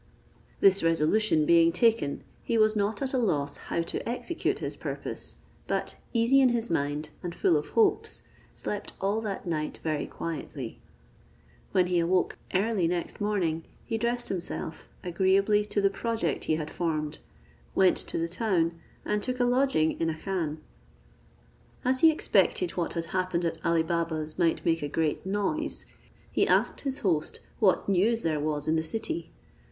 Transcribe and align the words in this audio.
This 0.61 0.81
resolution 0.81 1.45
being 1.45 1.71
taken, 1.71 2.23
he 2.41 2.57
was 2.57 2.75
not 2.75 3.03
at 3.03 3.13
a 3.13 3.19
loss 3.19 3.57
how 3.57 3.83
to 3.83 4.09
execute 4.09 4.57
his 4.57 4.75
purpose; 4.75 5.35
but 5.67 5.95
easy 6.11 6.41
in 6.41 6.49
his 6.49 6.71
mind, 6.71 7.11
and 7.21 7.35
full 7.35 7.55
of 7.55 7.69
hopes, 7.77 8.23
slept 8.55 8.93
all 8.99 9.21
that 9.21 9.45
night 9.45 9.77
very 9.83 10.07
quietly. 10.07 10.79
When 11.71 11.85
he 11.85 11.99
awoke 11.99 12.35
early 12.55 12.87
next 12.87 13.21
morning, 13.21 13.63
he 13.85 13.99
dressed 13.99 14.29
himself, 14.29 14.87
agreeably 15.03 15.67
to 15.67 15.79
the 15.81 15.91
project 15.91 16.45
he 16.45 16.55
had 16.55 16.71
formed, 16.71 17.19
went 17.75 17.97
to 17.97 18.17
the 18.17 18.27
town, 18.27 18.81
and 19.05 19.21
took 19.21 19.39
a 19.39 19.43
lodging 19.45 19.99
in 20.01 20.09
a 20.09 20.17
khan. 20.17 20.61
As 21.85 21.99
he 21.99 22.09
expected 22.11 22.71
what 22.71 22.93
had 22.93 23.05
happened 23.05 23.45
at 23.45 23.63
Ali 23.63 23.83
Baba's 23.83 24.39
might 24.39 24.65
make 24.65 24.81
a 24.81 24.87
great 24.89 25.27
noise, 25.27 25.85
he 26.31 26.47
asked 26.47 26.81
his 26.81 27.01
host 27.01 27.39
what 27.59 27.87
news 27.87 28.23
there 28.23 28.39
was 28.39 28.67
in 28.67 28.75
the 28.75 28.81
city? 28.81 29.29